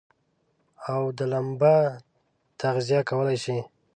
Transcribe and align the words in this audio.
او 0.91 1.01
دا 1.17 1.25
لمبه 1.31 1.75
تغذيه 2.61 2.99
کولای 3.09 3.37
شي. 3.43 3.57